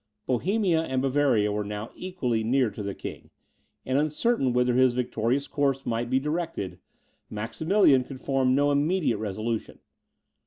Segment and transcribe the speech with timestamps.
[0.25, 3.29] Bohemia and Bavaria were now equally near to the king,
[3.85, 6.79] and, uncertain whither his victorious course might be directed,
[7.29, 9.77] Maximilian could form no immediate resolution.